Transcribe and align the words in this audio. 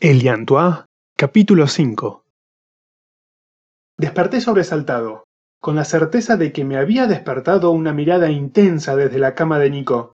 Eliantois, 0.00 0.84
capítulo 1.16 1.66
5 1.66 2.22
Desperté 3.96 4.40
sobresaltado, 4.40 5.24
con 5.60 5.74
la 5.74 5.84
certeza 5.84 6.36
de 6.36 6.52
que 6.52 6.64
me 6.64 6.76
había 6.76 7.08
despertado 7.08 7.72
una 7.72 7.92
mirada 7.92 8.30
intensa 8.30 8.94
desde 8.94 9.18
la 9.18 9.34
cama 9.34 9.58
de 9.58 9.70
Nico. 9.70 10.12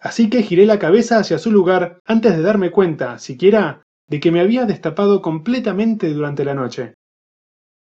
Así 0.00 0.30
que 0.30 0.42
giré 0.42 0.66
la 0.66 0.80
cabeza 0.80 1.18
hacia 1.18 1.38
su 1.38 1.52
lugar 1.52 2.00
antes 2.04 2.36
de 2.36 2.42
darme 2.42 2.72
cuenta, 2.72 3.20
siquiera, 3.20 3.84
de 4.08 4.18
que 4.18 4.32
me 4.32 4.40
había 4.40 4.66
destapado 4.66 5.22
completamente 5.22 6.12
durante 6.12 6.44
la 6.44 6.54
noche. 6.54 6.94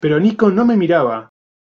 Pero 0.01 0.21
Nico 0.21 0.51
no 0.51 0.67
me 0.67 0.77
miraba. 0.77 1.31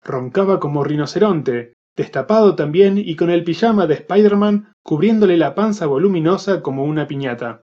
Roncaba 0.05 0.61
como 0.61 0.85
rinoceronte, 0.85 1.73
destapado 1.97 2.57
también 2.57 2.99
y 2.99 3.17
con 3.17 3.31
el 3.31 3.43
pijama 3.43 3.87
de 3.87 3.95
Spider-Man 3.95 4.75
cubriéndole 4.83 5.39
la 5.39 5.55
panza 5.55 5.87
voluminosa 5.87 6.61
como 6.61 6.85
una 6.85 7.07
piñata. 7.07 7.63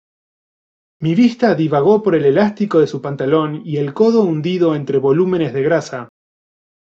Mi 1.03 1.17
vista 1.17 1.57
divagó 1.57 2.01
por 2.01 2.15
el 2.15 2.25
elástico 2.25 2.79
de 2.79 2.87
su 2.87 3.03
pantalón 3.03 3.63
y 3.65 3.79
el 3.79 3.93
codo 3.93 4.23
hundido 4.23 4.77
entre 4.77 4.99
volúmenes 4.99 5.53
de 5.53 5.65
grasa. 5.65 6.09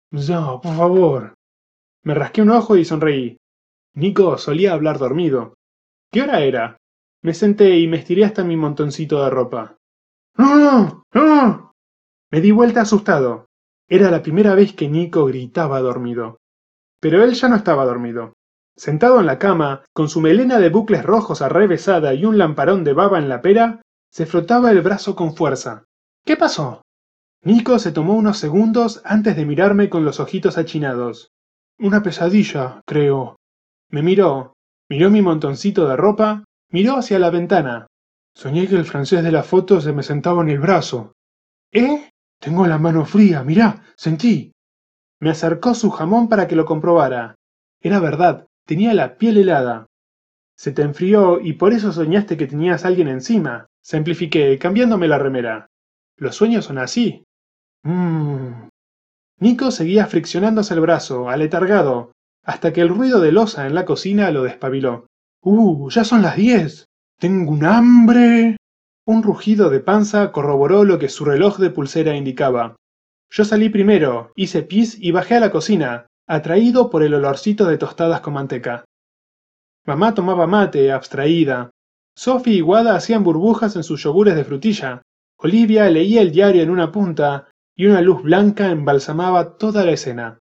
No, 0.10 0.60
por 0.62 0.76
favor. 0.76 1.34
Me 2.04 2.16
rasqué 2.16 2.42
un 2.42 2.50
ojo 2.50 2.76
y 2.76 2.86
sonreí. 2.86 3.38
Nico 3.94 4.40
solía 4.40 4.74
hablar 4.74 4.98
dormido. 4.98 5.54
¿Qué 6.12 6.24
hora 6.24 6.40
era? 6.40 6.78
Me 7.22 7.36
senté 7.36 7.78
y 7.78 7.88
me 7.88 7.98
estiré 7.98 8.26
hasta 8.26 8.44
mi 8.44 8.58
montoncito 8.58 9.24
de 9.24 9.30
ropa. 9.30 9.78
¡Ah! 10.40 11.04
¡Ah! 11.14 11.72
Me 12.32 12.42
di 12.42 12.50
vuelta 12.50 12.82
asustado. 12.82 13.46
Era 13.88 14.10
la 14.10 14.24
primera 14.24 14.56
vez 14.56 14.74
que 14.74 14.90
Nico 14.90 15.26
gritaba 15.26 15.82
dormido. 15.82 16.40
Pero 17.00 17.24
él 17.24 17.36
ya 17.36 17.48
no 17.48 17.58
estaba 17.58 17.86
dormido. 17.86 18.34
Sentado 18.76 19.20
en 19.20 19.28
la 19.28 19.38
cama, 19.38 19.84
con 19.94 20.10
su 20.10 20.20
melena 20.20 20.58
de 20.58 20.70
bucles 20.70 21.04
rojos 21.04 21.44
arrevesada 21.44 22.16
y 22.16 22.26
un 22.26 22.40
lamparón 22.40 22.84
de 22.84 22.94
baba 22.94 23.20
en 23.20 23.30
la 23.30 23.44
pera, 23.44 23.84
se 24.10 24.26
frotaba 24.26 24.72
el 24.72 24.82
brazo 24.82 25.16
con 25.16 25.36
fuerza. 25.36 25.86
¿Qué 26.26 26.36
pasó? 26.36 26.82
Nico 27.44 27.80
se 27.80 27.92
tomó 27.92 28.16
unos 28.16 28.38
segundos 28.38 29.02
antes 29.06 29.36
de 29.36 29.46
mirarme 29.46 29.90
con 29.90 30.04
los 30.04 30.20
ojitos 30.20 30.58
achinados. 30.58 31.32
Una 31.78 32.04
pesadilla, 32.04 32.82
creo. 32.86 33.38
Me 33.90 34.04
miró, 34.04 34.54
miró 34.90 35.10
mi 35.10 35.22
montoncito 35.22 35.88
de 35.88 35.96
ropa, 35.96 36.44
miró 36.70 36.98
hacia 36.98 37.20
la 37.20 37.30
ventana. 37.30 37.88
Soñé 38.36 38.68
que 38.68 38.76
el 38.76 38.86
francés 38.86 39.24
de 39.24 39.32
la 39.32 39.44
foto 39.44 39.80
se 39.80 39.94
me 39.94 40.04
sentaba 40.04 40.42
en 40.42 40.50
el 40.50 40.60
brazo. 40.60 41.14
¿Eh? 41.72 42.10
Tengo 42.40 42.68
la 42.68 42.78
mano 42.78 43.06
fría, 43.06 43.44
mirá, 43.44 43.84
sentí. 43.96 44.52
Me 45.20 45.30
acercó 45.30 45.74
su 45.74 45.92
jamón 45.92 46.30
para 46.30 46.48
que 46.48 46.56
lo 46.56 46.66
comprobara. 46.66 47.36
Era 47.82 48.00
verdad, 48.00 48.48
tenía 48.66 48.94
la 48.94 49.18
piel 49.18 49.38
helada. 49.38 49.88
Se 50.56 50.72
te 50.72 50.82
enfrió 50.82 51.40
y 51.40 51.54
por 51.54 51.72
eso 51.74 51.92
soñaste 51.94 52.36
que 52.36 52.48
tenías 52.48 52.86
alguien 52.86 53.08
encima. 53.08 53.69
Simplifiqué, 53.90 54.60
cambiándome 54.60 55.08
la 55.08 55.18
remera. 55.18 55.72
Los 56.16 56.36
sueños 56.36 56.66
son 56.66 56.78
así. 56.78 57.24
Mmm. 57.82 58.68
Nico 59.40 59.72
seguía 59.72 60.06
friccionándose 60.06 60.76
el 60.76 60.82
brazo, 60.82 61.28
aletargado, 61.28 62.12
hasta 62.44 62.72
que 62.72 62.82
el 62.82 62.90
ruido 62.90 63.20
de 63.20 63.32
losa 63.32 63.66
en 63.66 63.74
la 63.74 63.86
cocina 63.86 64.30
lo 64.30 64.44
despabiló. 64.44 65.08
¡Uh! 65.42 65.90
Ya 65.90 66.04
son 66.04 66.22
las 66.22 66.36
diez. 66.36 66.86
Tengo 67.18 67.52
un 67.52 67.66
hambre. 67.66 68.58
Un 69.08 69.24
rugido 69.24 69.72
de 69.72 69.80
panza 69.80 70.32
corroboró 70.32 70.84
lo 70.84 71.00
que 71.00 71.10
su 71.10 71.26
reloj 71.26 71.58
de 71.58 71.72
pulsera 71.72 72.16
indicaba. 72.16 72.76
Yo 73.32 73.44
salí 73.44 73.70
primero, 73.70 74.32
hice 74.36 74.62
pis 74.62 75.00
y 75.00 75.10
bajé 75.10 75.38
a 75.38 75.40
la 75.40 75.50
cocina, 75.50 76.06
atraído 76.28 76.92
por 76.92 77.02
el 77.02 77.16
olorcito 77.16 77.66
de 77.66 77.80
tostadas 77.80 78.22
con 78.22 78.36
manteca. 78.36 78.86
Mamá 79.88 80.14
tomaba 80.14 80.46
mate, 80.46 80.92
abstraída. 80.92 81.72
Sophie 82.16 82.56
y 82.56 82.62
Wada 82.62 82.96
hacían 82.96 83.24
burbujas 83.24 83.76
en 83.76 83.84
sus 83.84 84.04
yogures 84.04 84.36
de 84.36 84.44
frutilla. 84.44 85.02
Olivia 85.38 85.90
leía 85.90 86.22
el 86.22 86.32
diario 86.32 86.62
en 86.62 86.70
una 86.70 86.92
punta 86.92 87.48
y 87.76 87.86
una 87.86 88.02
luz 88.02 88.24
blanca 88.24 88.72
embalsamaba 88.72 89.58
toda 89.58 89.86
la 89.86 89.92
escena. 89.92 90.40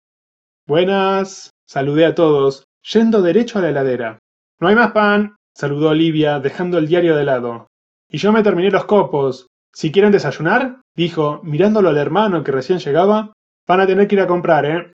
Buenas, 0.67 1.51
saludé 1.67 2.07
a 2.07 2.14
todos, 2.14 2.64
yendo 2.92 3.23
derecho 3.23 3.58
a 3.58 3.63
la 3.63 3.70
heladera. 3.70 4.19
No 4.61 4.69
hay 4.69 4.77
más 4.77 4.92
pan, 4.92 5.36
saludó 5.55 5.91
Olivia, 5.91 6.39
dejando 6.39 6.79
el 6.79 6.86
diario 6.86 7.17
de 7.17 7.25
lado. 7.25 7.67
Y 8.08 8.19
yo 8.19 8.33
me 8.33 8.42
terminé 8.42 8.70
los 8.70 8.85
copos. 8.85 9.48
Si 9.73 9.91
quieren 9.91 10.13
desayunar, 10.13 10.81
dijo, 10.95 11.41
mirándolo 11.42 11.89
al 11.89 11.98
hermano 11.98 12.45
que 12.45 12.52
recién 12.52 12.79
llegaba, 12.79 13.33
van 13.67 13.81
a 13.81 13.86
tener 13.86 14.07
que 14.07 14.14
ir 14.14 14.20
a 14.20 14.29
comprar, 14.29 14.64
¿eh? 14.64 14.92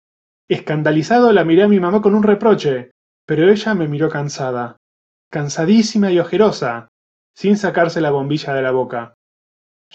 Escandalizado 0.48 1.32
la 1.32 1.44
miré 1.44 1.64
a 1.64 1.68
mi 1.68 1.80
mamá 1.80 2.00
con 2.00 2.14
un 2.14 2.22
reproche 2.22 2.92
pero 3.28 3.50
ella 3.50 3.74
me 3.74 3.88
miró 3.88 4.08
cansada, 4.08 4.77
cansadísima 5.30 6.10
y 6.10 6.18
ojerosa, 6.18 6.88
sin 7.34 7.56
sacarse 7.56 8.00
la 8.00 8.10
bombilla 8.10 8.54
de 8.54 8.62
la 8.62 8.70
boca. 8.70 9.14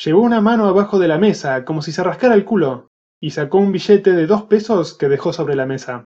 Llevó 0.03 0.21
una 0.21 0.41
mano 0.41 0.66
abajo 0.66 0.99
de 0.99 1.07
la 1.07 1.17
mesa, 1.17 1.66
como 1.66 1.81
si 1.81 1.91
se 1.91 2.03
rascara 2.03 2.35
el 2.35 2.45
culo, 2.45 2.88
y 3.19 3.31
sacó 3.31 3.57
un 3.57 3.72
billete 3.72 4.13
de 4.13 4.27
dos 4.27 4.43
pesos 4.43 4.95
que 4.95 5.09
dejó 5.09 5.33
sobre 5.33 5.55
la 5.55 5.66
mesa. 5.66 6.05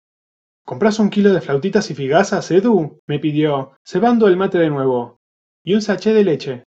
¿Comprás 0.64 0.98
un 0.98 1.10
kilo 1.10 1.32
de 1.32 1.40
flautitas 1.40 1.90
y 1.90 1.94
figazas, 1.94 2.50
Edu? 2.50 3.00
me 3.06 3.18
pidió, 3.18 3.72
cebando 3.84 4.28
el 4.28 4.36
mate 4.36 4.58
de 4.58 4.70
nuevo. 4.70 5.18
Y 5.64 5.74
un 5.74 5.82
sachet 5.82 6.14
de 6.14 6.24
leche. 6.24 6.64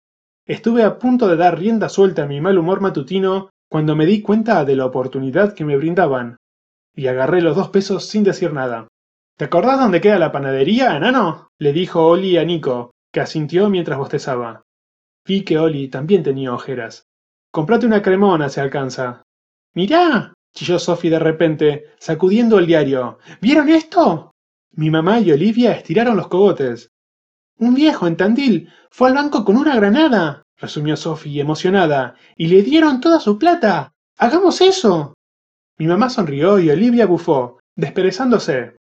Estuve 0.46 0.82
a 0.84 0.98
punto 0.98 1.28
de 1.28 1.36
dar 1.36 1.58
rienda 1.58 1.88
suelta 1.88 2.22
a 2.22 2.26
mi 2.26 2.40
mal 2.40 2.58
humor 2.58 2.80
matutino 2.80 3.50
cuando 3.70 3.96
me 3.96 4.06
di 4.06 4.22
cuenta 4.22 4.64
de 4.64 4.76
la 4.76 4.86
oportunidad 4.86 5.54
que 5.54 5.64
me 5.64 5.76
brindaban, 5.76 6.38
y 6.94 7.06
agarré 7.06 7.42
los 7.42 7.54
dos 7.54 7.68
pesos 7.68 8.06
sin 8.06 8.24
decir 8.24 8.52
nada. 8.52 8.88
¿Te 9.38 9.44
acordás 9.44 9.78
dónde 9.78 10.00
queda 10.00 10.18
la 10.18 10.32
panadería, 10.32 10.96
enano? 10.96 11.52
le 11.60 11.72
dijo 11.72 12.04
Oli 12.04 12.36
a 12.36 12.44
Nico, 12.44 12.90
que 13.12 13.20
asintió 13.20 13.70
mientras 13.70 13.96
bostezaba. 13.96 14.64
Vi 15.24 15.44
que 15.44 15.60
Oli 15.60 15.86
también 15.86 16.24
tenía 16.24 16.52
ojeras. 16.52 17.06
Comprate 17.52 17.86
una 17.86 18.02
cremona, 18.02 18.48
se 18.48 18.60
alcanza. 18.60 19.22
Mirá, 19.74 20.34
chilló 20.52 20.80
Sophie 20.80 21.12
de 21.12 21.20
repente, 21.20 21.84
sacudiendo 22.00 22.58
el 22.58 22.66
diario. 22.66 23.20
¿Vieron 23.40 23.68
esto? 23.68 24.32
Mi 24.72 24.90
mamá 24.90 25.20
y 25.20 25.30
Olivia 25.30 25.70
estiraron 25.70 26.16
los 26.16 26.26
cogotes. 26.26 26.90
Un 27.58 27.74
viejo 27.74 28.08
en 28.08 28.16
Tandil 28.16 28.72
fue 28.90 29.08
al 29.08 29.14
banco 29.14 29.44
con 29.44 29.56
una 29.56 29.76
granada, 29.76 30.42
resumió 30.56 30.96
Sophie 30.96 31.40
emocionada, 31.40 32.16
y 32.36 32.48
le 32.48 32.62
dieron 32.62 33.00
toda 33.00 33.20
su 33.20 33.38
plata. 33.38 33.92
¡Hagamos 34.16 34.60
eso! 34.62 35.14
Mi 35.78 35.86
mamá 35.86 36.10
sonrió 36.10 36.58
y 36.58 36.70
Olivia 36.70 37.06
bufó, 37.06 37.60
desperezándose. 37.76 38.77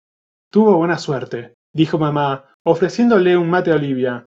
Tuvo 0.54 0.76
buena 0.76 0.98
suerte, 0.98 1.54
dijo 1.72 1.98
mamá, 1.98 2.44
ofreciéndole 2.62 3.36
un 3.36 3.50
mate 3.50 3.72
a 3.72 3.74
Olivia. 3.74 4.24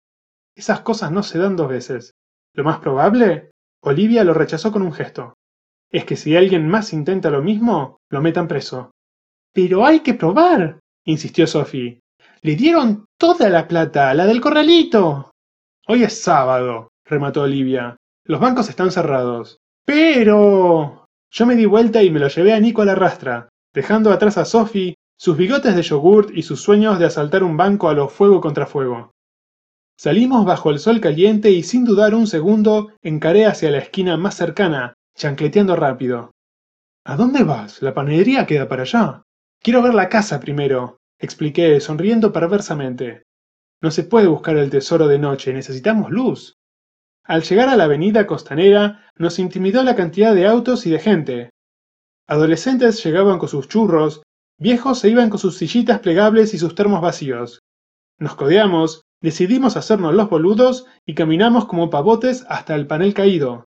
Esas 0.55 0.79
cosas 0.79 1.11
no 1.11 1.21
se 1.21 1.37
dan 1.37 1.55
dos 1.55 1.69
veces. 1.69 2.15
Lo 2.55 2.63
más 2.63 2.79
probable, 2.79 3.51
Olivia 3.83 4.23
lo 4.23 4.33
rechazó 4.33 4.71
con 4.71 4.81
un 4.81 4.91
gesto. 4.91 5.35
Es 5.91 6.03
que 6.03 6.15
si 6.15 6.35
alguien 6.35 6.67
más 6.67 6.93
intenta 6.93 7.29
lo 7.29 7.43
mismo, 7.43 7.99
lo 8.09 8.23
metan 8.23 8.47
preso. 8.47 8.89
Pero 9.53 9.85
hay 9.85 9.99
que 9.99 10.15
probar, 10.15 10.79
insistió 11.05 11.45
Sophie. 11.45 11.99
Le 12.41 12.55
dieron 12.55 13.05
toda 13.19 13.47
la 13.47 13.67
plata, 13.67 14.11
la 14.15 14.25
del 14.25 14.41
corralito. 14.41 15.29
Hoy 15.85 16.05
es 16.05 16.23
sábado, 16.23 16.89
remató 17.05 17.43
Olivia. 17.43 17.97
Los 18.23 18.39
bancos 18.39 18.67
están 18.67 18.89
cerrados. 18.91 19.59
Pero. 19.85 21.05
Yo 21.29 21.45
me 21.45 21.55
di 21.55 21.67
vuelta 21.67 22.01
y 22.01 22.09
me 22.09 22.19
lo 22.19 22.29
llevé 22.29 22.53
a 22.53 22.59
Nico 22.59 22.81
a 22.81 22.85
la 22.85 22.95
rastra, 22.95 23.47
dejando 23.75 24.11
atrás 24.11 24.39
a 24.39 24.45
Sophie 24.45 24.95
sus 25.17 25.37
bigotes 25.37 25.75
de 25.75 25.81
yogurt 25.81 26.29
y 26.33 26.43
sus 26.43 26.61
sueños 26.61 26.99
de 26.99 27.05
asaltar 27.05 27.43
un 27.43 27.57
banco 27.57 27.89
a 27.89 27.93
lo 27.93 28.09
fuego 28.09 28.41
contra 28.41 28.65
fuego. 28.65 29.13
Salimos 29.97 30.45
bajo 30.45 30.71
el 30.71 30.79
sol 30.79 30.99
caliente 30.99 31.51
y 31.51 31.63
sin 31.63 31.85
dudar 31.85 32.15
un 32.15 32.27
segundo 32.27 32.91
encaré 33.01 33.45
hacia 33.45 33.71
la 33.71 33.77
esquina 33.77 34.17
más 34.17 34.35
cercana, 34.35 34.93
chancleteando 35.15 35.75
rápido. 35.75 36.31
¿A 37.05 37.15
dónde 37.15 37.43
vas? 37.43 37.81
La 37.81 37.93
panadería 37.93 38.45
queda 38.45 38.67
para 38.67 38.81
allá. 38.81 39.23
Quiero 39.61 39.81
ver 39.81 39.93
la 39.93 40.09
casa 40.09 40.39
primero, 40.39 40.97
expliqué, 41.17 41.79
sonriendo 41.79 42.33
perversamente. 42.33 43.23
No 43.81 43.91
se 43.91 44.03
puede 44.03 44.27
buscar 44.27 44.57
el 44.57 44.69
tesoro 44.69 45.07
de 45.07 45.19
noche, 45.19 45.53
necesitamos 45.53 46.11
luz. 46.11 46.57
Al 47.23 47.43
llegar 47.43 47.69
a 47.69 47.75
la 47.75 47.85
avenida 47.85 48.27
costanera, 48.27 49.09
nos 49.17 49.39
intimidó 49.39 49.81
la 49.83 49.95
cantidad 49.95 50.35
de 50.35 50.45
autos 50.45 50.85
y 50.85 50.91
de 50.91 50.99
gente. 50.99 51.49
Adolescentes 52.27 53.03
llegaban 53.03 53.39
con 53.39 53.49
sus 53.49 53.67
churros, 53.67 54.23
Viejos 54.57 54.99
se 54.99 55.09
iban 55.09 55.29
con 55.29 55.39
sus 55.39 55.57
sillitas 55.57 55.99
plegables 55.99 56.53
y 56.53 56.57
sus 56.57 56.75
termos 56.75 57.01
vacíos. 57.01 57.61
Nos 58.17 58.35
codeamos, 58.35 59.01
decidimos 59.21 59.75
hacernos 59.75 60.13
los 60.13 60.29
boludos 60.29 60.85
y 61.05 61.13
caminamos 61.13 61.65
como 61.65 61.89
pavotes 61.89 62.45
hasta 62.47 62.75
el 62.75 62.87
panel 62.87 63.13
caído. 63.13 63.65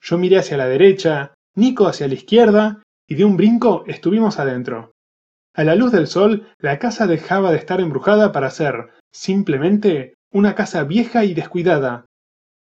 Yo 0.00 0.18
miré 0.18 0.38
hacia 0.38 0.56
la 0.56 0.66
derecha, 0.66 1.34
Nico 1.54 1.86
hacia 1.86 2.08
la 2.08 2.14
izquierda, 2.14 2.82
y 3.06 3.14
de 3.14 3.24
un 3.24 3.36
brinco 3.36 3.84
estuvimos 3.86 4.38
adentro. 4.40 4.92
A 5.54 5.64
la 5.64 5.76
luz 5.76 5.92
del 5.92 6.06
sol, 6.06 6.48
la 6.58 6.78
casa 6.78 7.06
dejaba 7.06 7.52
de 7.52 7.58
estar 7.58 7.80
embrujada 7.80 8.32
para 8.32 8.50
ser, 8.50 8.90
simplemente, 9.12 10.14
una 10.32 10.54
casa 10.54 10.82
vieja 10.84 11.24
y 11.24 11.34
descuidada. 11.34 12.06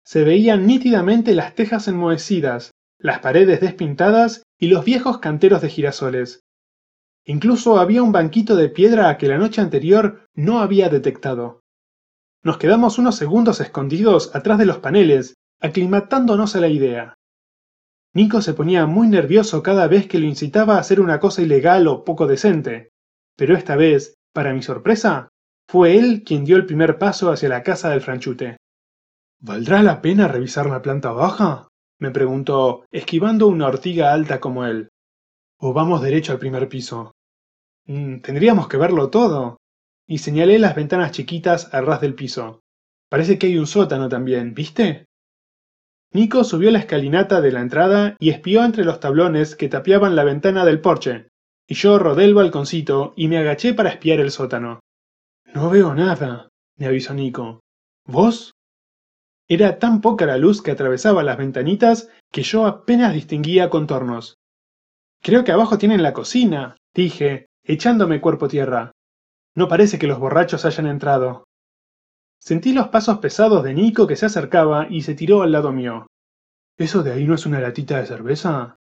Se 0.02 0.24
veían 0.24 0.66
nítidamente 0.66 1.34
las 1.34 1.54
tejas 1.54 1.86
enmohecidas, 1.86 2.72
las 2.98 3.20
paredes 3.20 3.60
despintadas 3.60 4.42
y 4.58 4.68
los 4.68 4.84
viejos 4.84 5.18
canteros 5.18 5.60
de 5.60 5.68
girasoles. 5.68 6.40
Incluso 7.24 7.78
había 7.78 8.02
un 8.02 8.12
banquito 8.12 8.56
de 8.56 8.68
piedra 8.68 9.16
que 9.18 9.28
la 9.28 9.38
noche 9.38 9.60
anterior 9.60 10.26
no 10.34 10.60
había 10.60 10.88
detectado. 10.88 11.60
Nos 12.42 12.58
quedamos 12.58 12.98
unos 12.98 13.16
segundos 13.16 13.60
escondidos 13.60 14.34
atrás 14.34 14.58
de 14.58 14.66
los 14.66 14.78
paneles, 14.78 15.34
aclimatándonos 15.60 16.56
a 16.56 16.60
la 16.60 16.68
idea. 16.68 17.14
Nico 18.14 18.40
se 18.40 18.54
ponía 18.54 18.86
muy 18.86 19.08
nervioso 19.08 19.62
cada 19.62 19.86
vez 19.86 20.08
que 20.08 20.18
lo 20.18 20.26
incitaba 20.26 20.76
a 20.76 20.80
hacer 20.80 21.00
una 21.00 21.20
cosa 21.20 21.42
ilegal 21.42 21.86
o 21.86 22.04
poco 22.04 22.26
decente, 22.26 22.90
pero 23.36 23.56
esta 23.56 23.76
vez, 23.76 24.14
para 24.32 24.52
mi 24.52 24.62
sorpresa, 24.62 25.28
fue 25.68 25.96
él 25.96 26.24
quien 26.24 26.44
dio 26.44 26.56
el 26.56 26.66
primer 26.66 26.98
paso 26.98 27.30
hacia 27.30 27.48
la 27.48 27.62
casa 27.62 27.90
del 27.90 28.00
franchute. 28.00 28.56
¿Valdrá 29.38 29.82
la 29.82 30.02
pena 30.02 30.26
revisar 30.26 30.66
la 30.66 30.82
planta 30.82 31.12
baja? 31.12 31.68
me 32.00 32.10
preguntó, 32.10 32.84
esquivando 32.90 33.46
una 33.46 33.68
ortiga 33.68 34.12
alta 34.12 34.40
como 34.40 34.64
él. 34.64 34.88
¿O 35.62 35.74
vamos 35.74 36.00
derecho 36.00 36.32
al 36.32 36.38
primer 36.38 36.68
piso? 36.70 37.12
Mm, 37.84 38.20
tendríamos 38.20 38.66
que 38.66 38.78
verlo 38.78 39.10
todo. 39.10 39.58
Y 40.06 40.18
señalé 40.18 40.58
las 40.58 40.74
ventanas 40.74 41.12
chiquitas 41.12 41.72
a 41.74 41.82
ras 41.82 42.00
del 42.00 42.14
piso. 42.14 42.60
Parece 43.10 43.38
que 43.38 43.48
hay 43.48 43.58
un 43.58 43.66
sótano 43.66 44.08
también, 44.08 44.54
¿viste? 44.54 45.04
Nico 46.12 46.44
subió 46.44 46.70
la 46.70 46.78
escalinata 46.78 47.42
de 47.42 47.52
la 47.52 47.60
entrada 47.60 48.16
y 48.18 48.30
espió 48.30 48.64
entre 48.64 48.84
los 48.84 49.00
tablones 49.00 49.54
que 49.54 49.68
tapiaban 49.68 50.16
la 50.16 50.24
ventana 50.24 50.64
del 50.64 50.80
porche, 50.80 51.28
y 51.68 51.74
yo 51.74 51.98
rodé 51.98 52.24
el 52.24 52.34
balconcito 52.34 53.12
y 53.14 53.28
me 53.28 53.38
agaché 53.38 53.74
para 53.74 53.90
espiar 53.90 54.18
el 54.18 54.30
sótano. 54.30 54.80
No 55.54 55.70
veo 55.70 55.94
nada, 55.94 56.48
me 56.76 56.86
avisó 56.86 57.14
Nico. 57.14 57.60
¿Vos? 58.06 58.52
Era 59.46 59.78
tan 59.78 60.00
poca 60.00 60.26
la 60.26 60.38
luz 60.38 60.62
que 60.62 60.70
atravesaba 60.70 61.22
las 61.22 61.36
ventanitas 61.36 62.08
que 62.32 62.42
yo 62.42 62.66
apenas 62.66 63.12
distinguía 63.12 63.68
contornos. 63.68 64.39
Creo 65.22 65.44
que 65.44 65.52
abajo 65.52 65.76
tienen 65.76 66.02
la 66.02 66.14
cocina, 66.14 66.76
dije, 66.94 67.46
echándome 67.62 68.20
cuerpo 68.20 68.48
tierra. 68.48 68.92
No 69.54 69.68
parece 69.68 69.98
que 69.98 70.06
los 70.06 70.18
borrachos 70.18 70.64
hayan 70.64 70.86
entrado. 70.86 71.44
Sentí 72.38 72.72
los 72.72 72.88
pasos 72.88 73.18
pesados 73.18 73.62
de 73.62 73.74
Nico 73.74 74.06
que 74.06 74.16
se 74.16 74.26
acercaba 74.26 74.86
y 74.88 75.02
se 75.02 75.14
tiró 75.14 75.42
al 75.42 75.52
lado 75.52 75.72
mío. 75.72 76.06
¿Eso 76.78 77.02
de 77.02 77.12
ahí 77.12 77.26
no 77.26 77.34
es 77.34 77.44
una 77.44 77.60
latita 77.60 77.98
de 77.98 78.06
cerveza? 78.06 78.76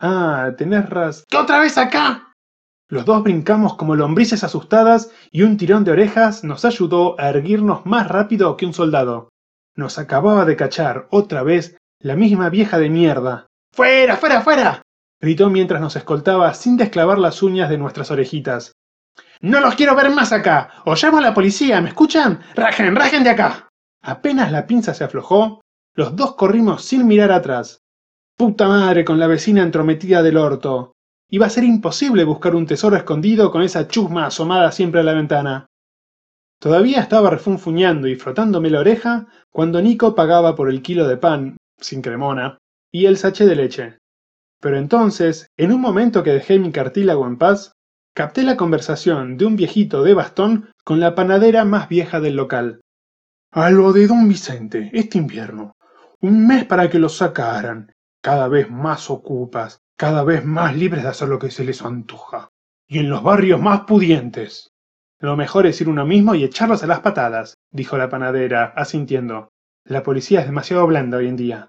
Ah, 0.00 0.52
tenés 0.58 0.90
ras... 0.90 1.24
¡Otra 1.32 1.60
vez 1.60 1.78
acá! 1.78 2.32
Los 2.88 3.04
dos 3.04 3.22
brincamos 3.22 3.74
como 3.74 3.94
lombrices 3.94 4.42
asustadas 4.42 5.12
y 5.30 5.42
un 5.42 5.56
tirón 5.56 5.84
de 5.84 5.92
orejas 5.92 6.42
nos 6.42 6.64
ayudó 6.64 7.18
a 7.20 7.28
erguirnos 7.28 7.86
más 7.86 8.08
rápido 8.08 8.56
que 8.56 8.66
un 8.66 8.74
soldado. 8.74 9.28
Nos 9.76 9.98
acababa 9.98 10.44
de 10.44 10.56
cachar, 10.56 11.06
otra 11.10 11.44
vez, 11.44 11.76
la 12.00 12.16
misma 12.16 12.50
vieja 12.50 12.78
de 12.78 12.90
mierda. 12.90 13.46
¡Fuera, 13.72 14.16
fuera, 14.16 14.40
fuera! 14.40 14.82
Gritó 15.20 15.50
mientras 15.50 15.80
nos 15.80 15.96
escoltaba 15.96 16.52
sin 16.54 16.76
desclavar 16.76 17.18
las 17.18 17.42
uñas 17.42 17.70
de 17.70 17.78
nuestras 17.78 18.10
orejitas. 18.10 18.72
¡No 19.40 19.60
los 19.60 19.74
quiero 19.74 19.94
ver 19.94 20.10
más 20.10 20.32
acá! 20.32 20.70
¡O 20.84 20.94
llamo 20.94 21.18
a 21.18 21.22
la 21.22 21.34
policía! 21.34 21.80
¿Me 21.80 21.88
escuchan? 21.88 22.40
¡Rajen, 22.54 22.94
rajen 22.96 23.24
de 23.24 23.30
acá! 23.30 23.68
Apenas 24.02 24.52
la 24.52 24.66
pinza 24.66 24.94
se 24.94 25.04
aflojó, 25.04 25.60
los 25.94 26.14
dos 26.14 26.34
corrimos 26.34 26.84
sin 26.84 27.06
mirar 27.06 27.32
atrás. 27.32 27.80
Puta 28.36 28.68
madre 28.68 29.04
con 29.04 29.18
la 29.18 29.26
vecina 29.26 29.62
entrometida 29.62 30.22
del 30.22 30.36
orto. 30.36 30.92
Iba 31.30 31.46
a 31.46 31.50
ser 31.50 31.64
imposible 31.64 32.22
buscar 32.24 32.54
un 32.54 32.66
tesoro 32.66 32.96
escondido 32.96 33.50
con 33.50 33.62
esa 33.62 33.88
chusma 33.88 34.26
asomada 34.26 34.70
siempre 34.72 35.00
a 35.00 35.04
la 35.04 35.14
ventana. 35.14 35.66
Todavía 36.60 37.00
estaba 37.00 37.30
refunfuñando 37.30 38.06
y 38.08 38.14
frotándome 38.14 38.70
la 38.70 38.80
oreja 38.80 39.26
cuando 39.50 39.82
Nico 39.82 40.14
pagaba 40.14 40.54
por 40.54 40.70
el 40.70 40.82
kilo 40.82 41.06
de 41.08 41.16
pan, 41.16 41.56
sin 41.78 42.00
cremona, 42.00 42.58
y 42.92 43.06
el 43.06 43.16
saché 43.16 43.46
de 43.46 43.56
leche. 43.56 43.98
Pero 44.60 44.78
entonces, 44.78 45.48
en 45.56 45.72
un 45.72 45.80
momento 45.80 46.22
que 46.22 46.32
dejé 46.32 46.58
mi 46.58 46.72
cartílago 46.72 47.26
en 47.26 47.38
paz, 47.38 47.72
capté 48.14 48.42
la 48.42 48.56
conversación 48.56 49.36
de 49.36 49.46
un 49.46 49.56
viejito 49.56 50.02
de 50.02 50.14
bastón 50.14 50.70
con 50.84 51.00
la 51.00 51.14
panadera 51.14 51.64
más 51.64 51.88
vieja 51.88 52.20
del 52.20 52.36
local. 52.36 52.80
A 53.52 53.70
lo 53.70 53.92
de 53.92 54.06
don 54.06 54.28
Vicente, 54.28 54.90
este 54.92 55.18
invierno. 55.18 55.76
Un 56.20 56.46
mes 56.46 56.64
para 56.64 56.88
que 56.88 56.98
lo 56.98 57.08
sacaran. 57.08 57.92
Cada 58.22 58.48
vez 58.48 58.70
más 58.70 59.10
ocupas, 59.10 59.80
cada 59.96 60.24
vez 60.24 60.44
más 60.44 60.76
libres 60.76 61.02
de 61.02 61.10
hacer 61.10 61.28
lo 61.28 61.38
que 61.38 61.50
se 61.50 61.64
les 61.64 61.82
antoja. 61.82 62.48
Y 62.88 62.98
en 62.98 63.10
los 63.10 63.22
barrios 63.22 63.60
más 63.60 63.82
pudientes. 63.82 64.70
Lo 65.20 65.36
mejor 65.36 65.66
es 65.66 65.80
ir 65.80 65.88
uno 65.88 66.04
mismo 66.04 66.34
y 66.34 66.44
echarlos 66.44 66.82
a 66.82 66.86
las 66.86 67.00
patadas, 67.00 67.54
dijo 67.70 67.96
la 67.96 68.08
panadera, 68.08 68.72
asintiendo. 68.76 69.48
La 69.84 70.02
policía 70.02 70.40
es 70.40 70.46
demasiado 70.46 70.86
blanda 70.86 71.18
hoy 71.18 71.28
en 71.28 71.36
día. 71.36 71.68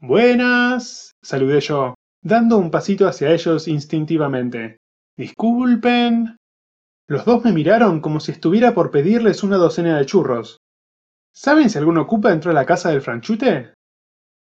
Buenas, 0.00 1.12
saludé 1.22 1.60
yo, 1.60 1.94
dando 2.22 2.58
un 2.58 2.70
pasito 2.70 3.06
hacia 3.06 3.30
ellos 3.30 3.68
instintivamente. 3.68 4.78
Disculpen. 5.16 6.36
Los 7.08 7.24
dos 7.24 7.44
me 7.44 7.52
miraron 7.52 8.00
como 8.00 8.20
si 8.20 8.32
estuviera 8.32 8.74
por 8.74 8.90
pedirles 8.90 9.42
una 9.42 9.56
docena 9.56 9.98
de 9.98 10.06
churros. 10.06 10.58
¿Saben 11.32 11.70
si 11.70 11.78
alguno 11.78 12.02
ocupa 12.02 12.30
dentro 12.30 12.50
de 12.50 12.54
la 12.54 12.66
casa 12.66 12.90
del 12.90 13.00
franchute? 13.00 13.74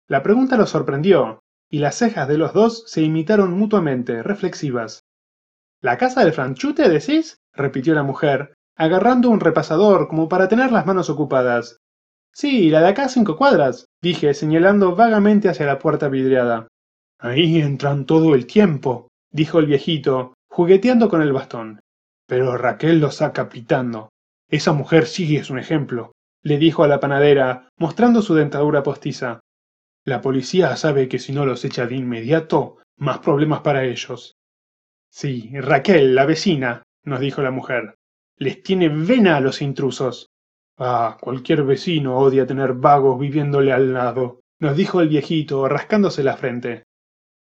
La 0.09 0.23
pregunta 0.23 0.57
los 0.57 0.71
sorprendió, 0.71 1.41
y 1.71 1.79
las 1.79 1.97
cejas 1.97 2.29
de 2.29 2.39
los 2.39 2.53
dos 2.53 2.85
se 2.87 3.03
imitaron 3.03 3.53
mutuamente, 3.59 4.23
reflexivas. 4.23 5.01
¿La 5.81 5.99
casa 5.99 6.23
del 6.23 6.33
franchute, 6.33 6.89
decís? 6.89 7.39
repitió 7.55 7.95
la 7.95 8.03
mujer, 8.03 8.55
agarrando 8.77 9.31
un 9.31 9.41
repasador 9.41 10.09
como 10.09 10.29
para 10.29 10.49
tener 10.49 10.71
las 10.71 10.87
manos 10.87 11.11
ocupadas. 11.11 11.79
Sí, 12.33 12.71
la 12.71 12.81
de 12.81 12.89
acá 12.89 13.09
cinco 13.09 13.37
cuadras, 13.37 13.87
dije, 14.01 14.33
señalando 14.33 14.95
vagamente 14.95 15.49
hacia 15.49 15.67
la 15.67 15.79
puerta 15.79 16.09
vidriada. 16.09 16.69
Ahí 17.23 17.61
entran 17.61 18.05
todo 18.05 18.35
el 18.35 18.47
tiempo, 18.49 19.07
dijo 19.31 19.61
el 19.61 19.67
viejito, 19.67 20.35
jugueteando 20.49 21.09
con 21.09 21.23
el 21.23 21.33
bastón. 21.33 21.79
Pero 22.27 22.57
Raquel 22.57 22.99
lo 22.99 23.13
saca 23.13 23.49
pitando. 23.49 24.09
Esa 24.49 24.73
mujer 24.73 25.07
sí 25.07 25.37
es 25.37 25.49
un 25.49 25.61
ejemplo, 25.61 26.11
le 26.43 26.59
dijo 26.59 26.83
a 26.83 26.89
la 26.89 26.99
panadera, 26.99 27.69
mostrando 27.79 28.23
su 28.23 28.35
dentadura 28.35 28.83
postiza. 28.83 29.39
La 30.05 30.21
policía 30.21 30.75
sabe 30.75 31.09
que 31.09 31.21
si 31.21 31.33
no 31.33 31.47
los 31.47 31.65
echa 31.65 31.87
de 31.87 31.95
inmediato, 31.95 32.79
más 32.97 33.21
problemas 33.21 33.61
para 33.61 33.85
ellos. 33.85 34.35
Sí, 35.09 35.53
Raquel, 35.55 36.17
la 36.17 36.27
vecina, 36.27 36.83
nos 37.05 37.21
dijo 37.21 37.41
la 37.41 37.53
mujer. 37.53 37.95
Les 38.37 38.65
tiene 38.65 38.89
vena 38.89 39.37
a 39.37 39.41
los 39.41 39.63
intrusos. 39.63 40.27
Ah, 40.77 41.19
cualquier 41.21 41.63
vecino 41.63 42.19
odia 42.19 42.49
tener 42.49 42.73
vagos 42.73 43.21
viviéndole 43.21 43.73
al 43.73 43.93
lado, 43.93 44.41
nos 44.59 44.77
dijo 44.77 45.01
el 45.01 45.09
viejito, 45.09 45.69
rascándose 45.69 46.25
la 46.25 46.37
frente. 46.37 46.83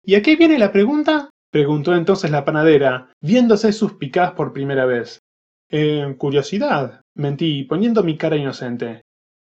¿Y 0.08 0.14
a 0.14 0.22
qué 0.22 0.36
viene 0.36 0.56
la 0.56 0.70
pregunta? 0.70 1.30
preguntó 1.50 1.92
entonces 1.96 2.30
la 2.30 2.44
panadera, 2.44 3.12
viéndose 3.20 3.72
suspicaz 3.72 4.34
por 4.34 4.52
primera 4.52 4.86
vez. 4.86 5.20
Eh, 5.68 6.14
curiosidad, 6.16 7.00
mentí, 7.16 7.64
poniendo 7.64 8.04
mi 8.04 8.16
cara 8.16 8.36
inocente. 8.36 9.02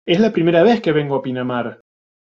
Es 0.07 0.21
la 0.21 0.33
primera 0.33 0.63
vez 0.63 0.81
que 0.81 0.93
vengo 0.93 1.17
a 1.17 1.23
Pinamar. 1.23 1.83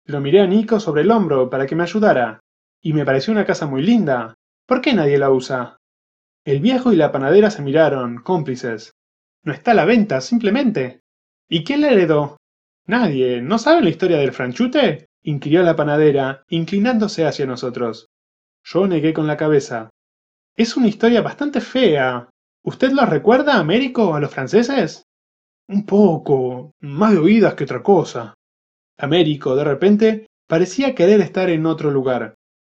Lo 0.06 0.21
miré 0.21 0.42
a 0.42 0.48
Nico 0.48 0.80
sobre 0.80 1.01
el 1.01 1.10
hombro 1.10 1.50
para 1.50 1.65
que 1.65 1.75
me 1.75 1.81
ayudara, 1.81 2.40
y 2.83 2.94
me 2.94 3.04
pareció 3.04 3.33
una 3.33 3.45
casa 3.45 3.66
muy 3.66 3.81
linda. 3.81 4.35
¿Por 4.68 4.80
qué 4.80 4.94
nadie 4.94 5.18
la 5.18 5.31
usa? 5.31 5.78
El 6.45 6.59
viejo 6.59 6.94
y 6.94 6.95
la 6.97 7.11
panadera 7.11 7.49
se 7.49 7.64
miraron, 7.64 8.21
cómplices. 8.21 8.94
No 9.42 9.54
está 9.54 9.71
a 9.71 9.76
la 9.76 9.85
venta, 9.85 10.21
simplemente. 10.21 11.02
¿Y 11.49 11.64
quién 11.64 11.81
la 11.81 11.90
heredó? 11.90 12.37
Nadie. 12.85 13.42
¿No 13.42 13.57
saben 13.57 13.85
la 13.85 13.90
historia 13.90 14.18
del 14.18 14.33
franchute? 14.33 15.07
inquirió 15.23 15.64
la 15.64 15.76
panadera, 15.76 16.44
inclinándose 16.49 17.26
hacia 17.26 17.45
nosotros. 17.45 18.09
Yo 18.63 18.87
negué 18.87 19.13
con 19.13 19.27
la 19.27 19.37
cabeza. 19.37 19.89
Es 20.55 20.77
una 20.77 20.87
historia 20.87 21.21
bastante 21.21 21.59
fea. 21.59 22.29
¿Usted 22.63 22.91
lo 22.91 23.05
recuerda, 23.05 23.59
Américo, 23.59 24.15
a 24.15 24.19
los 24.19 24.31
franceses? 24.31 25.03
Un 25.67 25.85
poco, 25.85 26.71
más 26.79 27.11
de 27.11 27.17
oídas 27.17 27.55
que 27.55 27.65
otra 27.65 27.83
cosa. 27.83 28.33
Américo, 28.97 29.55
de 29.55 29.63
repente, 29.63 30.27
parecía 30.47 30.95
querer 30.95 31.19
estar 31.21 31.49
en 31.49 31.65
otro 31.65 31.91
lugar. 31.91 32.35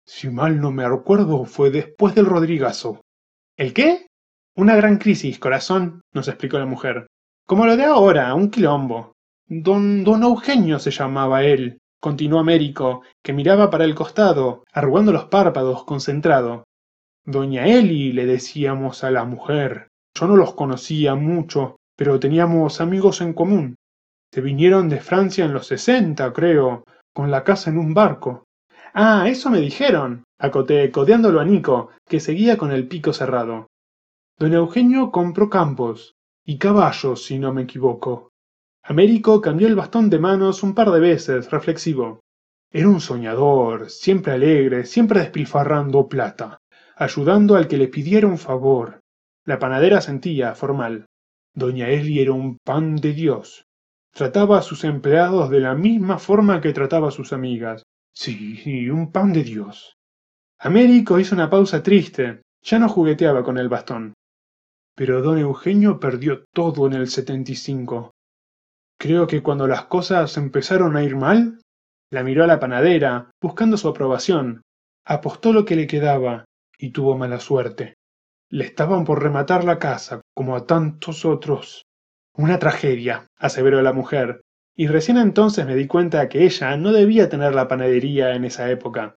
Si 0.06 0.28
mal 0.28 0.60
no 0.60 0.70
me 0.70 0.88
recuerdo, 0.88 1.44
fue 1.44 1.70
después 1.70 2.14
del 2.14 2.26
Rodrigazo. 2.26 3.02
¿El 3.56 3.74
qué? 3.74 4.06
Una 4.56 4.76
gran 4.76 4.98
crisis, 4.98 5.38
corazón, 5.38 6.00
nos 6.12 6.28
explicó 6.28 6.58
la 6.58 6.66
mujer. 6.66 7.06
Como 7.46 7.66
lo 7.66 7.76
de 7.76 7.84
ahora, 7.84 8.34
un 8.34 8.50
quilombo. 8.50 9.12
Don, 9.46 10.04
don 10.04 10.22
Eugenio 10.22 10.78
se 10.78 10.90
llamaba 10.90 11.44
él 11.44 11.78
continuó 12.04 12.38
Américo, 12.38 13.00
que 13.22 13.32
miraba 13.32 13.70
para 13.70 13.86
el 13.86 13.94
costado, 13.94 14.64
arrugando 14.74 15.10
los 15.10 15.24
párpados, 15.24 15.84
concentrado. 15.84 16.64
Doña 17.24 17.66
Eli, 17.66 18.12
le 18.12 18.26
decíamos 18.26 19.04
a 19.04 19.10
la 19.10 19.24
mujer. 19.24 19.88
Yo 20.14 20.26
no 20.26 20.36
los 20.36 20.52
conocía 20.52 21.14
mucho, 21.14 21.76
pero 21.96 22.20
teníamos 22.20 22.82
amigos 22.82 23.22
en 23.22 23.32
común. 23.32 23.76
Se 24.30 24.42
vinieron 24.42 24.90
de 24.90 25.00
Francia 25.00 25.46
en 25.46 25.54
los 25.54 25.66
sesenta, 25.66 26.30
creo, 26.34 26.84
con 27.14 27.30
la 27.30 27.42
casa 27.42 27.70
en 27.70 27.78
un 27.78 27.94
barco. 27.94 28.44
Ah, 28.92 29.24
eso 29.26 29.48
me 29.48 29.60
dijeron, 29.60 30.24
acoté, 30.38 30.90
codeándolo 30.90 31.40
a 31.40 31.46
Nico, 31.46 31.88
que 32.06 32.20
seguía 32.20 32.58
con 32.58 32.70
el 32.70 32.86
pico 32.86 33.14
cerrado. 33.14 33.68
Don 34.38 34.52
Eugenio 34.52 35.10
compró 35.10 35.48
campos 35.48 36.12
y 36.44 36.58
caballos, 36.58 37.24
si 37.24 37.38
no 37.38 37.54
me 37.54 37.62
equivoco. 37.62 38.28
Américo 38.86 39.40
cambió 39.40 39.66
el 39.66 39.76
bastón 39.76 40.10
de 40.10 40.18
manos 40.18 40.62
un 40.62 40.74
par 40.74 40.90
de 40.90 41.00
veces, 41.00 41.50
reflexivo. 41.50 42.20
Era 42.70 42.86
un 42.86 43.00
soñador, 43.00 43.88
siempre 43.88 44.34
alegre, 44.34 44.84
siempre 44.84 45.20
despilfarrando 45.20 46.06
plata, 46.06 46.58
ayudando 46.94 47.56
al 47.56 47.66
que 47.66 47.78
le 47.78 47.88
pidiera 47.88 48.26
un 48.26 48.36
favor. 48.36 49.00
La 49.46 49.58
panadera 49.58 50.02
sentía, 50.02 50.54
formal. 50.54 51.06
Doña 51.54 51.88
Eli 51.88 52.20
era 52.20 52.32
un 52.32 52.58
pan 52.58 52.96
de 52.96 53.14
Dios. 53.14 53.64
Trataba 54.12 54.58
a 54.58 54.62
sus 54.62 54.84
empleados 54.84 55.48
de 55.48 55.60
la 55.60 55.74
misma 55.74 56.18
forma 56.18 56.60
que 56.60 56.74
trataba 56.74 57.08
a 57.08 57.12
sus 57.12 57.32
amigas. 57.32 57.84
Sí, 58.12 58.56
sí, 58.56 58.90
un 58.90 59.10
pan 59.10 59.32
de 59.32 59.44
Dios. 59.44 59.96
Américo 60.58 61.18
hizo 61.18 61.34
una 61.34 61.48
pausa 61.48 61.82
triste. 61.82 62.42
Ya 62.62 62.78
no 62.78 62.90
jugueteaba 62.90 63.42
con 63.42 63.56
el 63.56 63.70
bastón. 63.70 64.12
Pero 64.94 65.22
don 65.22 65.38
Eugenio 65.38 65.98
perdió 65.98 66.44
todo 66.52 66.86
en 66.86 66.92
el 66.92 67.08
75. 67.08 68.13
Creo 68.98 69.26
que 69.26 69.42
cuando 69.42 69.66
las 69.66 69.84
cosas 69.84 70.36
empezaron 70.36 70.96
a 70.96 71.02
ir 71.02 71.16
mal, 71.16 71.60
la 72.10 72.22
miró 72.22 72.44
a 72.44 72.46
la 72.46 72.60
panadera, 72.60 73.30
buscando 73.40 73.76
su 73.76 73.88
aprobación. 73.88 74.62
Apostó 75.04 75.52
lo 75.52 75.64
que 75.64 75.76
le 75.76 75.86
quedaba 75.86 76.44
y 76.78 76.90
tuvo 76.90 77.16
mala 77.16 77.40
suerte. 77.40 77.94
Le 78.50 78.64
estaban 78.64 79.04
por 79.04 79.22
rematar 79.22 79.64
la 79.64 79.78
casa, 79.78 80.20
como 80.34 80.56
a 80.56 80.66
tantos 80.66 81.24
otros. 81.24 81.86
Una 82.36 82.58
tragedia, 82.58 83.26
aseveró 83.38 83.82
la 83.82 83.92
mujer, 83.92 84.42
y 84.76 84.86
recién 84.86 85.18
entonces 85.18 85.66
me 85.66 85.76
di 85.76 85.86
cuenta 85.86 86.28
que 86.28 86.44
ella 86.44 86.76
no 86.76 86.92
debía 86.92 87.28
tener 87.28 87.54
la 87.54 87.68
panadería 87.68 88.34
en 88.34 88.44
esa 88.44 88.70
época. 88.70 89.16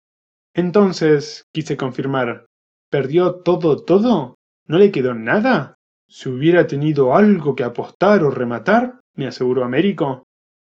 Entonces, 0.54 1.44
quise 1.52 1.76
confirmar, 1.76 2.46
¿perdió 2.90 3.36
todo, 3.36 3.84
todo? 3.84 4.36
¿No 4.66 4.78
le 4.78 4.90
quedó 4.90 5.14
nada? 5.14 5.76
Si 6.08 6.28
hubiera 6.28 6.66
tenido 6.66 7.14
algo 7.14 7.54
que 7.54 7.64
apostar 7.64 8.22
o 8.22 8.30
rematar, 8.30 9.00
me 9.16 9.26
aseguró 9.26 9.64
Américo, 9.64 10.26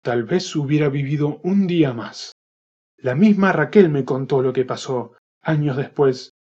tal 0.03 0.25
vez 0.25 0.55
hubiera 0.57 0.89
vivido 0.89 1.41
un 1.43 1.67
día 1.67 1.93
más. 1.93 2.33
La 2.99 3.15
misma 3.15 3.53
Raquel 3.53 3.89
me 3.89 4.05
contó 4.05 4.43
lo 4.43 4.53
que 4.53 4.65
pasó, 4.65 5.15
años 5.43 5.77
después. 5.77 6.31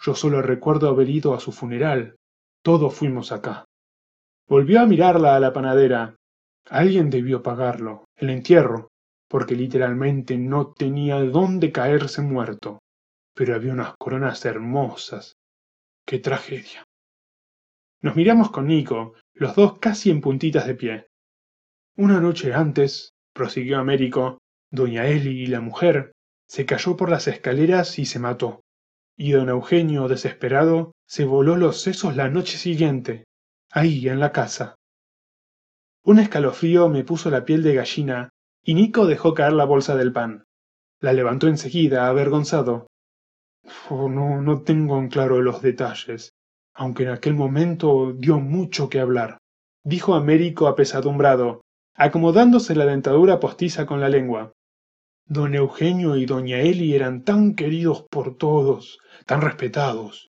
Yo 0.00 0.14
solo 0.14 0.40
recuerdo 0.40 0.88
haber 0.88 1.10
ido 1.10 1.34
a 1.34 1.40
su 1.40 1.52
funeral. 1.52 2.16
Todos 2.62 2.94
fuimos 2.94 3.32
acá. 3.32 3.64
Volvió 4.48 4.80
a 4.80 4.86
mirarla 4.86 5.36
a 5.36 5.40
la 5.40 5.52
panadera. 5.52 6.16
Alguien 6.68 7.10
debió 7.10 7.42
pagarlo, 7.42 8.04
el 8.16 8.30
entierro, 8.30 8.88
porque 9.28 9.54
literalmente 9.54 10.36
no 10.38 10.72
tenía 10.72 11.20
dónde 11.20 11.72
caerse 11.72 12.22
muerto. 12.22 12.80
Pero 13.34 13.54
había 13.54 13.72
unas 13.72 13.94
coronas 13.98 14.44
hermosas. 14.44 15.34
¡Qué 16.06 16.18
tragedia! 16.18 16.84
Nos 18.02 18.16
miramos 18.16 18.50
con 18.50 18.66
Nico, 18.66 19.14
los 19.34 19.54
dos 19.54 19.78
casi 19.78 20.10
en 20.10 20.20
puntitas 20.22 20.66
de 20.66 20.74
pie. 20.74 21.06
Una 21.96 22.20
noche 22.20 22.54
antes, 22.54 23.12
prosiguió 23.32 23.78
Américo, 23.78 24.38
doña 24.70 25.06
Eli 25.06 25.42
y 25.42 25.46
la 25.46 25.60
mujer 25.60 26.12
se 26.46 26.66
cayó 26.66 26.96
por 26.96 27.10
las 27.10 27.28
escaleras 27.28 27.98
y 27.98 28.06
se 28.06 28.18
mató. 28.18 28.62
Y 29.16 29.32
don 29.32 29.48
Eugenio, 29.48 30.08
desesperado, 30.08 30.92
se 31.06 31.24
voló 31.24 31.56
los 31.56 31.80
sesos 31.80 32.16
la 32.16 32.28
noche 32.28 32.56
siguiente, 32.56 33.24
ahí 33.70 34.08
en 34.08 34.18
la 34.18 34.32
casa. 34.32 34.74
Un 36.02 36.18
escalofrío 36.18 36.88
me 36.88 37.04
puso 37.04 37.30
la 37.30 37.44
piel 37.44 37.62
de 37.62 37.74
gallina 37.74 38.30
y 38.64 38.74
Nico 38.74 39.06
dejó 39.06 39.34
caer 39.34 39.52
la 39.52 39.64
bolsa 39.64 39.96
del 39.96 40.12
pan. 40.12 40.44
La 41.00 41.12
levantó 41.12 41.48
enseguida, 41.48 42.08
avergonzado. 42.08 42.86
Oh, 43.88 44.08
no, 44.08 44.40
no 44.40 44.62
tengo 44.62 44.98
en 44.98 45.08
claro 45.08 45.40
los 45.42 45.62
detalles, 45.62 46.32
aunque 46.74 47.02
en 47.02 47.10
aquel 47.10 47.34
momento 47.34 48.12
dio 48.12 48.38
mucho 48.38 48.88
que 48.88 49.00
hablar, 49.00 49.38
dijo 49.84 50.14
Américo 50.14 50.66
apesadumbrado, 50.66 51.60
acomodándose 52.00 52.74
la 52.74 52.86
dentadura 52.86 53.40
postiza 53.40 53.84
con 53.84 54.00
la 54.00 54.08
lengua. 54.08 54.54
Don 55.26 55.54
Eugenio 55.54 56.16
y 56.16 56.24
doña 56.24 56.60
Eli 56.60 56.94
eran 56.94 57.24
tan 57.24 57.54
queridos 57.54 58.06
por 58.10 58.38
todos, 58.38 59.00
tan 59.26 59.42
respetados, 59.42 60.30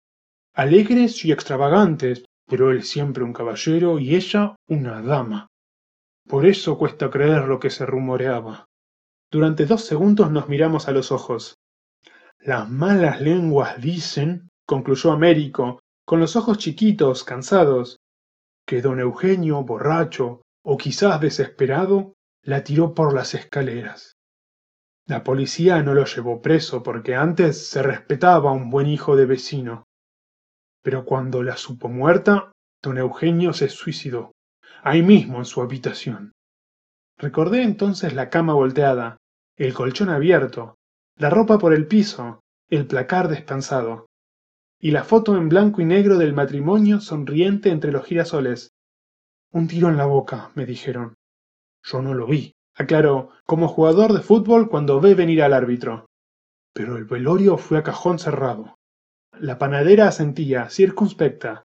alegres 0.53 1.25
y 1.25 1.33
extravagantes, 1.33 2.23
pero 2.47 2.71
él 2.71 2.83
siempre 2.83 3.25
un 3.25 3.33
caballero 3.33 3.99
y 3.99 4.15
ella 4.15 4.55
una 4.69 5.01
dama. 5.01 5.47
Por 6.25 6.45
eso 6.45 6.77
cuesta 6.77 7.09
creer 7.09 7.49
lo 7.49 7.59
que 7.59 7.69
se 7.69 7.85
rumoreaba. 7.85 8.67
Durante 9.29 9.65
dos 9.65 9.83
segundos 9.83 10.31
nos 10.31 10.47
miramos 10.47 10.87
a 10.87 10.93
los 10.93 11.11
ojos. 11.11 11.57
Las 12.39 12.69
malas 12.69 13.19
lenguas 13.19 13.81
dicen, 13.81 14.47
concluyó 14.65 15.11
Américo, 15.11 15.81
con 16.05 16.21
los 16.21 16.37
ojos 16.37 16.59
chiquitos, 16.59 17.25
cansados, 17.25 17.97
que 18.65 18.81
don 18.81 19.01
Eugenio, 19.01 19.63
borracho, 19.63 20.43
o 20.69 20.77
quizás 20.77 21.21
desesperado, 21.21 22.13
la 22.43 22.65
tiró 22.65 22.93
por 22.93 23.13
las 23.13 23.33
escaleras. 23.33 24.17
La 25.05 25.23
policía 25.23 25.81
no 25.81 25.93
lo 25.93 26.03
llevó 26.03 26.41
preso 26.41 26.83
porque 26.83 27.15
antes 27.15 27.69
se 27.69 27.81
respetaba 27.81 28.49
a 28.49 28.53
un 28.53 28.69
buen 28.69 28.87
hijo 28.87 29.15
de 29.15 29.25
vecino. 29.25 29.85
Pero 30.81 31.05
cuando 31.05 31.41
la 31.41 31.55
supo 31.55 31.87
muerta, 31.87 32.51
don 32.83 32.97
Eugenio 32.97 33.53
se 33.53 33.69
suicidó, 33.69 34.33
ahí 34.83 35.01
mismo 35.01 35.37
en 35.37 35.45
su 35.45 35.61
habitación. 35.61 36.33
Recordé 37.17 37.63
entonces 37.63 38.13
la 38.13 38.29
cama 38.29 38.53
volteada, 38.53 39.15
el 39.55 39.73
colchón 39.73 40.09
abierto, 40.09 40.75
la 41.15 41.29
ropa 41.29 41.59
por 41.59 41.73
el 41.73 41.87
piso, 41.87 42.41
el 42.69 42.87
placar 42.87 43.29
descansado, 43.29 44.07
y 44.81 44.91
la 44.91 45.05
foto 45.05 45.37
en 45.37 45.47
blanco 45.47 45.79
y 45.79 45.85
negro 45.85 46.17
del 46.17 46.33
matrimonio 46.33 46.99
sonriente 46.99 47.69
entre 47.69 47.93
los 47.93 48.05
girasoles. 48.05 48.71
Un 49.51 49.67
tiro 49.67 49.89
en 49.89 49.97
la 49.97 50.05
boca, 50.05 50.51
me 50.55 50.65
dijeron. 50.65 51.15
Yo 51.83 52.01
no 52.01 52.13
lo 52.13 52.27
vi, 52.27 52.53
aclaró, 52.75 53.29
como 53.45 53.67
jugador 53.67 54.13
de 54.13 54.21
fútbol 54.21 54.69
cuando 54.69 54.99
ve 54.99 55.15
venir 55.15 55.41
al 55.41 55.53
árbitro. 55.53 56.07
Pero 56.73 56.97
el 56.97 57.05
velorio 57.05 57.57
fue 57.57 57.77
a 57.77 57.83
cajón 57.83 58.19
cerrado. 58.19 58.75
La 59.39 59.57
panadera 59.57 60.07
asentía, 60.07 60.69
circunspecta. 60.69 61.63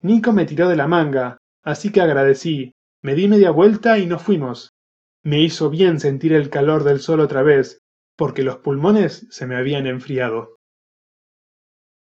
Nico 0.00 0.32
me 0.32 0.46
tiró 0.46 0.68
de 0.68 0.76
la 0.76 0.86
manga, 0.86 1.38
así 1.62 1.92
que 1.92 2.00
agradecí, 2.00 2.72
me 3.02 3.14
di 3.14 3.28
media 3.28 3.50
vuelta 3.50 3.98
y 3.98 4.06
nos 4.06 4.22
fuimos. 4.22 4.72
Me 5.22 5.40
hizo 5.40 5.70
bien 5.70 6.00
sentir 6.00 6.32
el 6.32 6.50
calor 6.50 6.84
del 6.84 7.00
sol 7.00 7.20
otra 7.20 7.42
vez, 7.42 7.78
porque 8.16 8.42
los 8.42 8.56
pulmones 8.56 9.26
se 9.30 9.46
me 9.46 9.56
habían 9.56 9.86
enfriado. 9.86 10.53